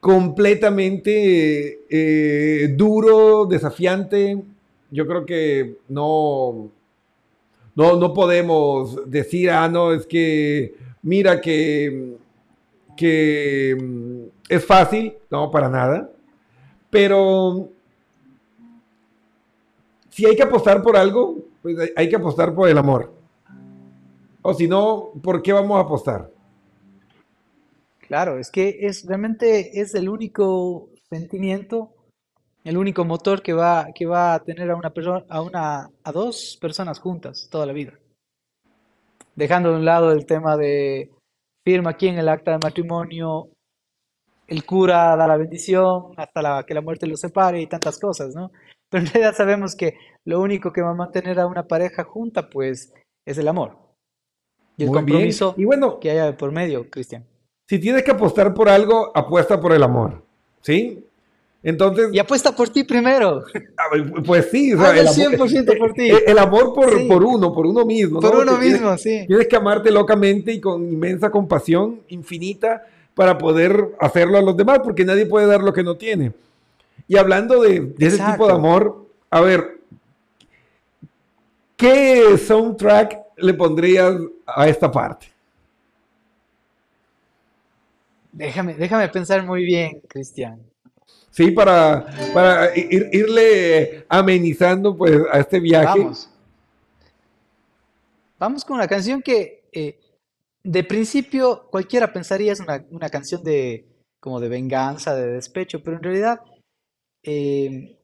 [0.00, 4.42] completamente eh, duro, desafiante.
[4.90, 6.70] Yo creo que no,
[7.74, 12.16] no, no podemos decir, ah, no, es que, mira que,
[12.96, 13.76] que
[14.48, 16.10] es fácil, no, para nada.
[16.90, 17.70] Pero
[20.10, 23.12] si hay que apostar por algo, pues hay que apostar por el amor.
[24.42, 26.30] O si no, ¿por qué vamos a apostar?
[28.06, 31.94] Claro, es que es realmente es el único sentimiento,
[32.62, 36.12] el único motor que va, que va a tener a una persona, a una, a
[36.12, 37.94] dos personas juntas toda la vida.
[39.34, 41.10] Dejando de un lado el tema de
[41.64, 43.48] firma aquí en el acta de matrimonio,
[44.46, 48.34] el cura da la bendición hasta la, que la muerte los separe y tantas cosas,
[48.34, 48.50] ¿no?
[48.90, 52.48] Pero en realidad sabemos que lo único que va a mantener a una pareja junta,
[52.50, 52.92] pues,
[53.24, 53.76] es el amor.
[54.76, 57.24] Y el compromiso Y bueno, que haya por medio, Cristian.
[57.68, 60.22] Si tienes que apostar por algo, apuesta por el amor.
[60.60, 61.04] ¿Sí?
[61.62, 62.10] Entonces.
[62.12, 63.44] Y apuesta por ti primero.
[64.26, 66.10] Pues sí, o sea, el 100% por ti.
[66.26, 68.18] El, amor por, por, uno, por uno mismo.
[68.18, 69.24] Por uno mismo, sí.
[69.26, 72.82] Tienes que amarte locamente y con inmensa compasión infinita
[73.14, 76.32] para poder hacerlo a los demás, porque nadie puede dar lo que no tiene.
[77.06, 79.78] Y hablando de, ese tipo de amor, a ver,
[81.76, 84.14] ¿qué soundtrack le pondrías
[84.46, 85.26] a esta parte?
[88.32, 90.58] Déjame, déjame pensar muy bien, Cristian.
[91.30, 95.98] Sí, para, para irle amenizando pues a este viaje.
[95.98, 96.30] Vamos.
[98.38, 99.98] Vamos con una canción que eh,
[100.64, 103.86] de principio cualquiera pensaría es una, canción de
[104.18, 106.40] como de venganza, de despecho, pero en realidad
[107.22, 107.98] eh,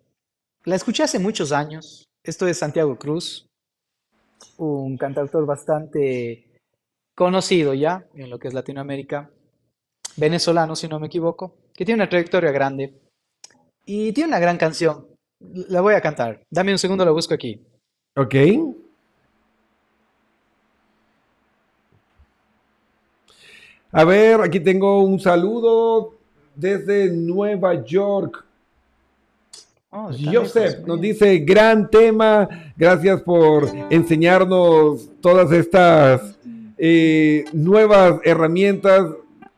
[0.65, 2.05] la escuché hace muchos años.
[2.23, 3.47] Esto es Santiago Cruz,
[4.59, 6.45] un cantautor bastante
[7.17, 9.31] conocido ya en lo que es Latinoamérica,
[10.17, 13.01] venezolano si no me equivoco, que tiene una trayectoria grande
[13.87, 15.07] y tiene una gran canción.
[15.41, 16.43] La voy a cantar.
[16.51, 17.65] Dame un segundo, la busco aquí.
[18.17, 18.35] Ok.
[23.93, 26.15] A ver, aquí tengo un saludo
[26.55, 28.45] desde Nueva York.
[29.91, 36.39] Oh, Joseph nos dice, gran tema, gracias por enseñarnos todas estas
[36.79, 39.07] eh, nuevas herramientas.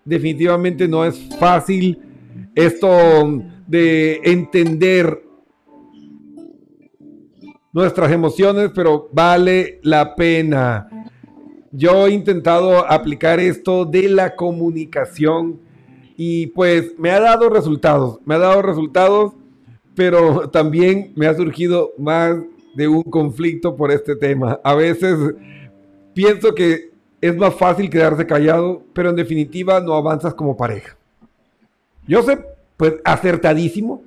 [0.02, 2.00] Definitivamente no es fácil
[2.54, 5.22] esto de entender
[7.70, 11.01] nuestras emociones, pero vale la pena.
[11.74, 15.58] Yo he intentado aplicar esto de la comunicación
[16.18, 19.32] y pues me ha dado resultados, me ha dado resultados,
[19.94, 22.36] pero también me ha surgido más
[22.74, 24.60] de un conflicto por este tema.
[24.62, 25.16] A veces
[26.12, 26.90] pienso que
[27.22, 30.94] es más fácil quedarse callado, pero en definitiva no avanzas como pareja.
[32.06, 32.38] Yo sé,
[32.76, 34.02] pues acertadísimo.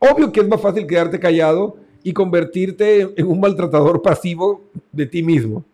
[0.00, 5.22] Obvio que es más fácil quedarte callado y convertirte en un maltratador pasivo de ti
[5.22, 5.64] mismo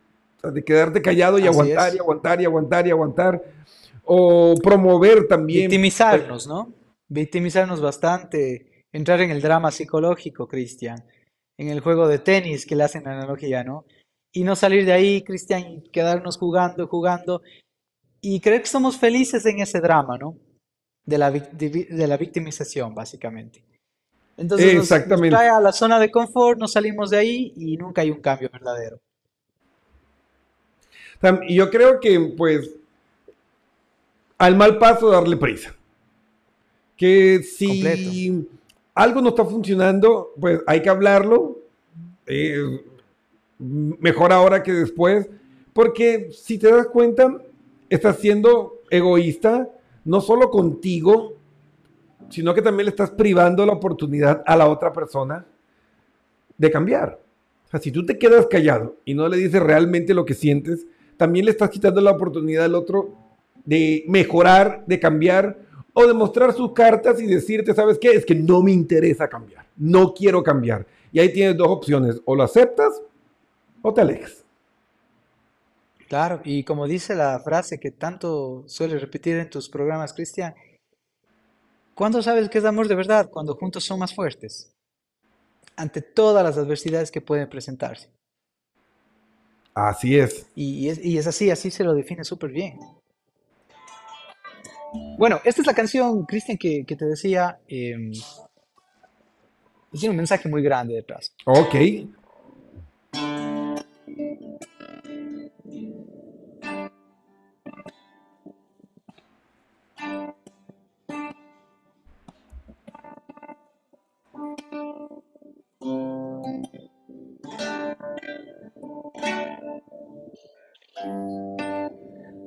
[0.43, 3.45] de quedarte callado y aguantar y aguantar y aguantar y aguantar.
[4.05, 5.69] O promover también.
[5.69, 6.73] Victimizarnos, ¿no?
[7.09, 8.85] Victimizarnos bastante.
[8.93, 11.05] Entrar en el drama psicológico, Cristian.
[11.59, 13.85] En el juego de tenis que le hacen la analogía, ¿no?
[14.33, 17.43] Y no salir de ahí, Cristian, y quedarnos jugando, jugando.
[18.21, 20.37] Y creer que somos felices en ese drama, ¿no?
[21.05, 23.65] De la, de, la victimización, básicamente.
[24.37, 25.31] Entonces Exactamente.
[25.31, 28.21] nos trae a la zona de confort, nos salimos de ahí y nunca hay un
[28.21, 29.01] cambio verdadero.
[31.47, 32.71] Y yo creo que, pues,
[34.39, 35.75] al mal paso darle prisa.
[36.97, 38.47] Que si
[38.95, 41.59] algo no está funcionando, pues hay que hablarlo.
[42.27, 42.85] Eh,
[43.59, 45.29] mejor ahora que después.
[45.73, 47.41] Porque si te das cuenta,
[47.89, 49.69] estás siendo egoísta,
[50.05, 51.35] no solo contigo,
[52.31, 55.45] sino que también le estás privando la oportunidad a la otra persona
[56.57, 57.21] de cambiar.
[57.67, 60.87] O sea, si tú te quedas callado y no le dices realmente lo que sientes,
[61.21, 63.15] también le estás quitando la oportunidad al otro
[63.67, 65.59] de mejorar, de cambiar
[65.93, 68.13] o de mostrar sus cartas y decirte, ¿sabes qué?
[68.13, 70.87] Es que no me interesa cambiar, no quiero cambiar.
[71.13, 73.03] Y ahí tienes dos opciones, o lo aceptas
[73.83, 74.47] o te alejas.
[76.09, 80.55] Claro, y como dice la frase que tanto sueles repetir en tus programas, Cristian,
[81.95, 83.29] ¿cuándo sabes que es amor de verdad?
[83.31, 84.73] Cuando juntos son más fuertes,
[85.77, 88.09] ante todas las adversidades que pueden presentarse.
[89.75, 90.47] Así es.
[90.55, 92.79] Y es, así, así se lo define súper bien.
[95.17, 97.61] Bueno, esta es la canción, Cristian, que, te decía.
[97.69, 98.11] Eh,
[99.93, 101.35] tiene un mensaje muy grande detrás.
[101.47, 101.75] Ok.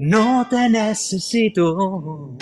[0.06, 2.36] No te necesito.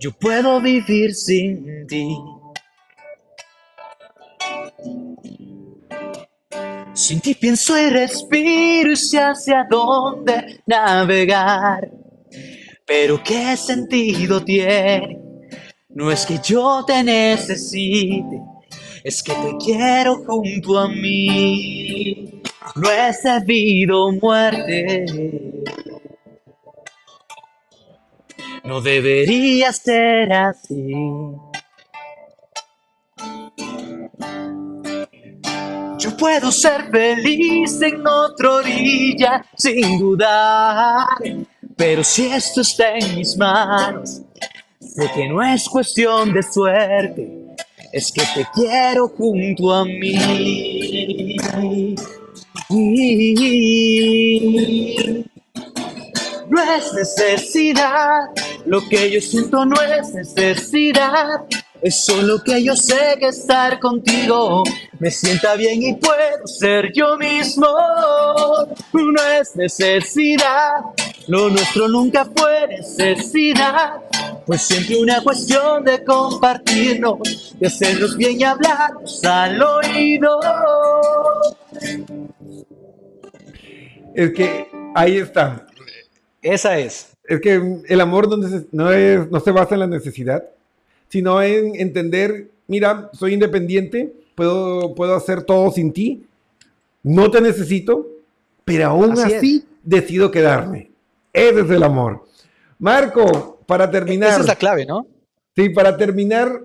[0.00, 2.16] yo puedo vivir sin ti.
[6.94, 11.90] Sin ti pienso y respiro y sé hacia dónde navegar.
[12.86, 15.18] Pero qué sentido tiene,
[15.88, 18.40] no es que yo te necesite,
[19.02, 22.27] es que te quiero junto a mí.
[22.76, 25.04] No es debido muerte.
[28.64, 30.92] No debería ser así.
[35.98, 41.06] Yo puedo ser feliz en otra orilla sin dudar,
[41.76, 44.22] pero si esto está en mis manos,
[44.80, 47.56] sé que no es cuestión de suerte,
[47.92, 50.14] es que te quiero junto a mí.
[52.70, 52.76] No
[56.76, 58.28] es necesidad,
[58.66, 61.44] lo que yo siento no es necesidad.
[61.80, 64.64] Es solo que yo sé que estar contigo
[64.98, 67.68] me sienta bien y puedo ser yo mismo.
[68.92, 70.72] No es necesidad,
[71.26, 74.02] lo nuestro nunca fue necesidad.
[74.44, 80.40] Pues siempre una cuestión de compartirnos, de hacernos bien y hablarnos al oído.
[84.18, 85.64] Es que ahí está.
[86.42, 87.16] Esa es.
[87.22, 90.42] Es que el amor no, no, es, no se basa en la necesidad,
[91.08, 96.26] sino en entender, mira, soy independiente, puedo, puedo hacer todo sin ti,
[97.04, 98.08] no te necesito,
[98.64, 100.90] pero aún Así así, decido quedarme.
[101.32, 102.26] Ese es el amor.
[102.80, 105.06] Marco, para terminar, Esa es la clave, ¿no?
[105.54, 106.60] sí, para terminar,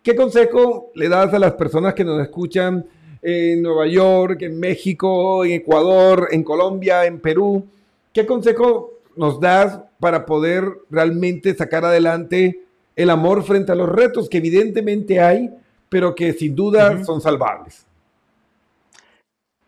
[0.00, 2.86] ¿qué consejo le das a las personas que nos escuchan
[3.22, 7.66] en Nueva York, en México, en Ecuador, en Colombia, en Perú?
[8.12, 12.64] ¿Qué consejo nos das para poder realmente sacar adelante
[12.96, 15.50] el amor frente a los retos que evidentemente hay,
[15.88, 17.86] pero que sin duda son salvables?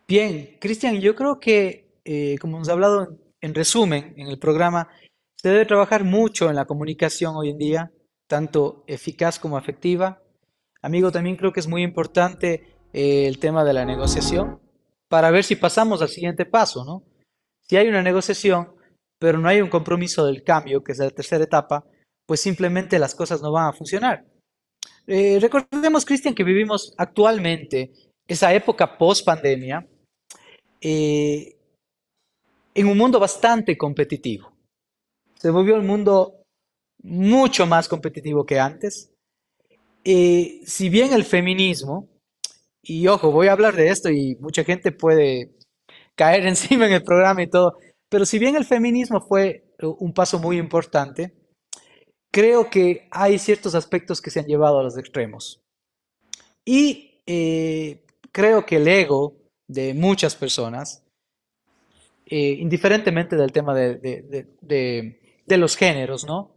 [0.09, 4.89] Bien, Cristian, yo creo que, eh, como hemos hablado en, en resumen en el programa,
[5.37, 7.93] se debe trabajar mucho en la comunicación hoy en día,
[8.27, 10.23] tanto eficaz como efectiva.
[10.81, 14.61] Amigo, también creo que es muy importante el tema de la negociación
[15.09, 17.03] para ver si pasamos al siguiente paso, ¿no?
[17.69, 18.75] Si hay una negociación,
[19.19, 21.85] pero no hay un compromiso del cambio, que es la tercera etapa,
[22.27, 24.25] pues simplemente las cosas no van a funcionar.
[25.07, 27.93] Eh, recordemos, Cristian, que vivimos actualmente
[28.27, 29.87] esa época post pandemia
[30.81, 31.57] eh,
[32.75, 34.53] en un mundo bastante competitivo.
[35.35, 36.43] Se volvió el mundo
[37.03, 39.13] mucho más competitivo que antes.
[40.05, 42.09] Eh, si bien el feminismo,
[42.83, 45.53] y ojo, voy a hablar de esto y mucha gente puede
[46.17, 47.79] caer encima en el programa y todo,
[48.11, 51.35] pero si bien el feminismo fue un paso muy importante,
[52.33, 55.61] creo que hay ciertos aspectos que se han llevado a los extremos.
[56.65, 59.37] Y eh, creo que el ego
[59.69, 61.03] de muchas personas,
[62.27, 66.55] eh, indiferentemente del tema de- de- de- de los géneros, ¿no?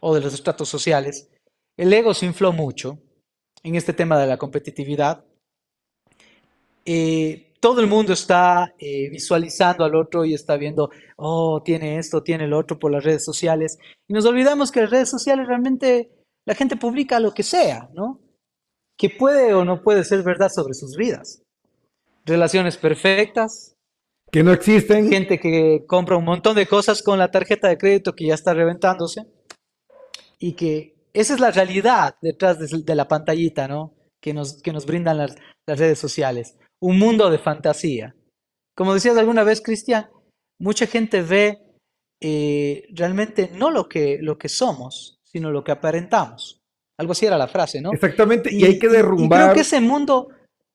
[0.00, 1.30] O de los estratos sociales,
[1.78, 2.98] el ego se infló mucho
[3.62, 5.24] en este tema de la competitividad.
[6.90, 12.22] Eh, todo el mundo está eh, visualizando al otro y está viendo, oh, tiene esto,
[12.22, 13.78] tiene el otro por las redes sociales.
[14.08, 16.10] Y nos olvidamos que las redes sociales realmente
[16.46, 18.22] la gente publica lo que sea, ¿no?
[18.96, 21.42] Que puede o no puede ser verdad sobre sus vidas.
[22.24, 23.74] Relaciones perfectas,
[24.32, 25.10] Que no existen.
[25.10, 28.54] gente que compra un montón de cosas con la tarjeta de crédito que ya está
[28.54, 29.26] reventándose
[30.38, 33.92] y que esa es la realidad detrás de, de la pantallita, ¿no?
[34.22, 36.56] Que nos, que nos brindan las, las redes sociales.
[36.80, 38.14] Un mundo de fantasía.
[38.76, 40.08] Como decías alguna vez, Cristian,
[40.58, 41.58] mucha gente ve
[42.20, 46.60] eh, realmente no lo que, lo que somos, sino lo que aparentamos.
[46.98, 47.92] Algo así era la frase, ¿no?
[47.92, 48.52] Exactamente.
[48.52, 49.54] Y, hay que y creo derrumbar.
[49.54, 50.28] que ese mundo,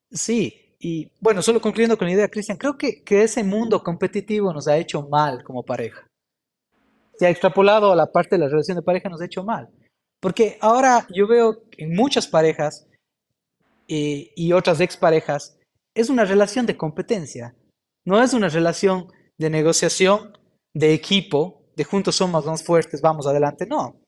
[0.10, 4.54] sí, y bueno, solo concluyendo con la idea, Cristian, creo que, que ese mundo competitivo
[4.54, 6.06] nos ha hecho mal como pareja.
[7.17, 9.69] Se ha extrapolado a la parte de la relación de pareja, nos ha hecho mal.
[10.19, 12.88] Porque ahora yo veo en muchas parejas
[13.88, 15.58] eh, y otras exparejas,
[15.96, 17.56] es una relación de competencia.
[18.06, 20.37] No es una relación de negociación,
[20.73, 23.65] de equipo, de juntos somos más fuertes, vamos adelante.
[23.65, 24.00] No.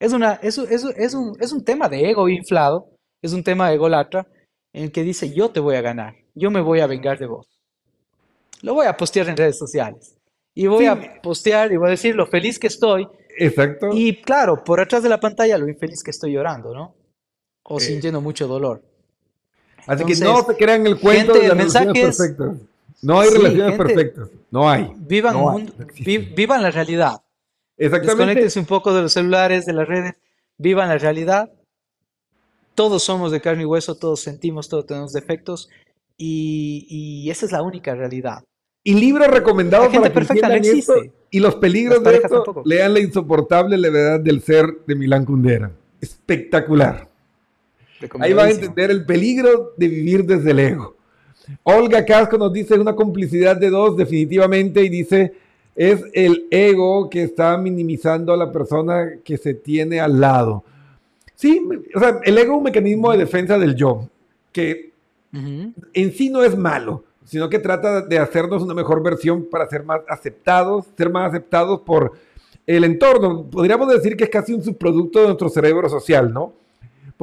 [0.00, 2.88] Es, una, es, un- es es un, es un tema de ego inflado,
[3.22, 4.26] es un tema de egolatra,
[4.74, 7.26] en el que dice yo te voy a ganar, yo me voy a vengar de
[7.26, 7.46] vos.
[8.62, 10.16] Lo voy a postear en redes sociales.
[10.54, 10.86] Y voy Sí.
[10.86, 13.08] a postear y voy a decir lo feliz que estoy.
[13.38, 13.88] Exacto.
[13.92, 16.94] Y claro, por atrás de la pantalla lo infeliz que estoy llorando, ¿no?
[17.64, 18.82] O Eh, sintiendo mucho dolor.
[19.86, 22.26] Así que entonces, no se crean el cuento gente, de las el mensaje relaciones es-
[22.34, 22.68] perfectas.
[23.02, 24.28] No hay Sí, relaciones gente, perfectas.
[24.50, 24.92] No hay.
[24.96, 25.72] Vivan, No hay,
[26.04, 27.20] vi- vivan la realidad.
[27.76, 28.16] Exactamente.
[28.16, 30.14] Desconéctense un poco de los celulares, de las redes,
[30.56, 31.50] vivan la realidad.
[32.74, 35.68] Todos somos de carne y hueso, todos sentimos, todos tenemos defectos
[36.16, 38.44] y, y esa es la única realidad.
[38.84, 41.12] Y libros recomendados para que perfecta no esto existe.
[41.30, 42.28] y los peligros de esto.
[42.28, 42.62] tampoco.
[42.64, 45.70] Lean La insoportable levedad del ser de Milán Kundera.
[46.00, 47.08] Espectacular.
[48.20, 50.96] Ahí van a entender el peligro de vivir desde el ego.
[51.62, 55.32] Olga Casco nos dice una complicidad de dos, definitivamente, y dice,
[55.74, 60.64] es el ego que está minimizando a la persona que se tiene al lado.
[61.34, 61.60] Sí,
[61.94, 64.08] o sea, el ego es un mecanismo de defensa del yo,
[64.52, 64.92] que
[65.32, 69.84] en sí no es malo, sino que trata de hacernos una mejor versión para ser
[69.84, 72.12] más aceptados, ser más aceptados por
[72.66, 73.44] el entorno.
[73.50, 76.52] Podríamos decir que es casi un subproducto de nuestro cerebro social, ¿no?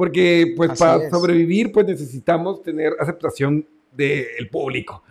[0.00, 1.10] Porque pues Así para es.
[1.10, 5.02] sobrevivir pues necesitamos tener aceptación del público.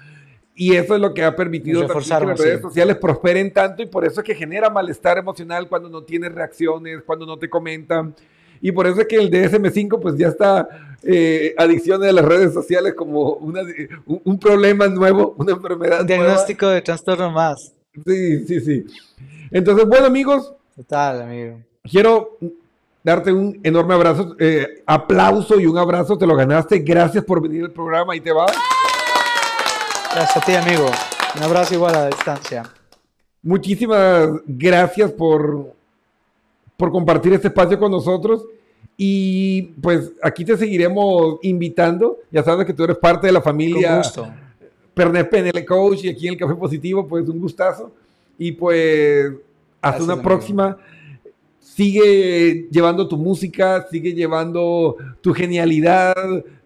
[0.55, 4.03] Y eso es lo que ha permitido que las redes sociales prosperen tanto y por
[4.03, 8.15] eso es que genera malestar emocional cuando no tienes reacciones, cuando no te comentan.
[8.61, 10.67] Y por eso es que el DSM5 pues ya está
[11.03, 13.61] eh, adicción a las redes sociales como una,
[14.07, 16.23] un, un problema nuevo, una enfermedad Un nueva.
[16.23, 17.73] diagnóstico de trastorno más.
[18.07, 18.85] Sí, sí, sí.
[19.51, 21.59] Entonces, bueno amigos, Total, amigo.
[21.83, 22.39] quiero
[23.03, 26.79] darte un enorme abrazo, eh, aplauso y un abrazo, te lo ganaste.
[26.79, 28.45] Gracias por venir al programa y te va.
[30.13, 30.89] Gracias a ti, amigo.
[31.37, 32.63] Un abrazo igual a la distancia.
[33.41, 35.73] Muchísimas gracias por,
[36.75, 38.45] por compartir este espacio con nosotros.
[38.97, 42.17] Y pues aquí te seguiremos invitando.
[42.31, 44.27] Ya sabes que tú eres parte de la Con familia gusto.
[44.93, 47.91] Pernet PNL Coach y aquí en el Café Positivo, pues un gustazo.
[48.37, 49.27] Y pues
[49.81, 50.27] hasta Gracias, una amigo.
[50.27, 50.77] próxima.
[51.79, 56.13] Sigue llevando tu música, sigue llevando tu genialidad,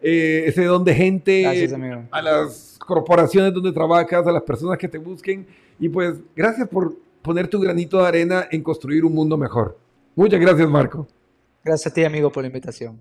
[0.02, 2.06] eh, ese don de gente Gracias, amigo.
[2.10, 5.46] a las corporaciones donde trabajas, a las personas que te busquen.
[5.78, 9.78] Y pues gracias por poner tu granito de arena en construir un mundo mejor.
[10.16, 11.06] Muchas gracias, Marco.
[11.64, 13.00] Gracias a ti, amigo, por la invitación.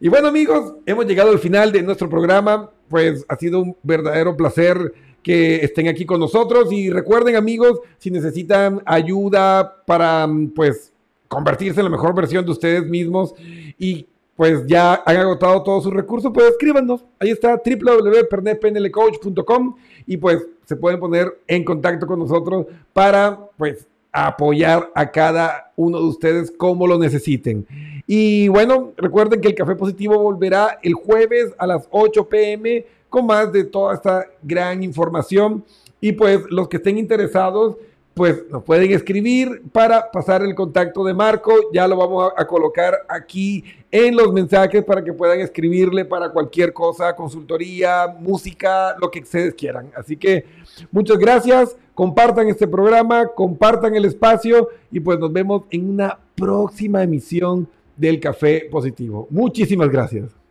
[0.00, 2.68] Y bueno amigos, hemos llegado al final de nuestro programa.
[2.90, 4.92] Pues ha sido un verdadero placer
[5.22, 6.70] que estén aquí con nosotros.
[6.72, 10.92] Y recuerden amigos, si necesitan ayuda para mm, pues
[11.28, 13.34] convertirse en la mejor versión de ustedes mismos
[13.78, 14.06] y
[14.36, 17.04] pues ya han agotado todos sus recursos, pues escríbanos.
[17.18, 24.90] Ahí está www.pernetpnlcoach.com y pues se pueden poner en contacto con nosotros para pues apoyar
[24.94, 27.66] a cada uno de ustedes como lo necesiten.
[28.06, 33.26] Y bueno, recuerden que el Café Positivo volverá el jueves a las 8 pm con
[33.26, 35.62] más de toda esta gran información.
[36.00, 37.76] Y pues los que estén interesados,
[38.14, 41.52] pues nos pueden escribir para pasar el contacto de Marco.
[41.74, 46.30] Ya lo vamos a, a colocar aquí en los mensajes para que puedan escribirle para
[46.30, 49.90] cualquier cosa, consultoría, música, lo que ustedes quieran.
[49.94, 50.46] Así que
[50.90, 51.76] muchas gracias.
[51.94, 58.18] Compartan este programa, compartan el espacio y pues nos vemos en una próxima emisión del
[58.18, 59.26] Café Positivo.
[59.28, 60.41] Muchísimas gracias.